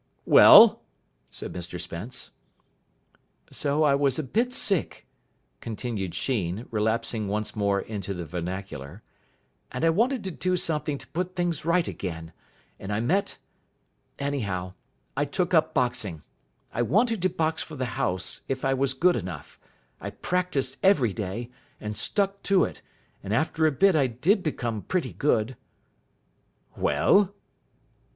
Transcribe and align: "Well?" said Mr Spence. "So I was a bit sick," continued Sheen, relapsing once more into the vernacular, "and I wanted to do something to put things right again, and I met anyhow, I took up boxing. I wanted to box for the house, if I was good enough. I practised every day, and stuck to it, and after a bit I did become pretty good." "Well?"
"Well?" 0.25 0.81
said 1.29 1.53
Mr 1.53 1.79
Spence. 1.79 2.31
"So 3.51 3.83
I 3.83 3.93
was 3.93 4.17
a 4.17 4.23
bit 4.23 4.51
sick," 4.51 5.05
continued 5.59 6.15
Sheen, 6.15 6.65
relapsing 6.71 7.27
once 7.27 7.55
more 7.55 7.79
into 7.81 8.15
the 8.15 8.25
vernacular, 8.25 9.03
"and 9.71 9.85
I 9.85 9.91
wanted 9.91 10.23
to 10.23 10.31
do 10.31 10.57
something 10.57 10.97
to 10.97 11.07
put 11.09 11.35
things 11.35 11.65
right 11.65 11.87
again, 11.87 12.33
and 12.79 12.91
I 12.91 12.99
met 12.99 13.37
anyhow, 14.17 14.73
I 15.15 15.25
took 15.25 15.53
up 15.53 15.75
boxing. 15.75 16.23
I 16.73 16.81
wanted 16.81 17.21
to 17.21 17.29
box 17.29 17.61
for 17.61 17.75
the 17.75 17.85
house, 17.93 18.41
if 18.47 18.65
I 18.65 18.73
was 18.73 18.95
good 18.95 19.15
enough. 19.15 19.59
I 19.99 20.09
practised 20.09 20.77
every 20.81 21.13
day, 21.13 21.51
and 21.79 21.95
stuck 21.95 22.41
to 22.49 22.63
it, 22.63 22.81
and 23.21 23.35
after 23.35 23.67
a 23.67 23.71
bit 23.71 23.95
I 23.95 24.07
did 24.07 24.41
become 24.41 24.81
pretty 24.81 25.13
good." 25.13 25.55
"Well?" 26.75 27.35